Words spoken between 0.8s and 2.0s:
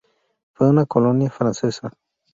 colonia francesa.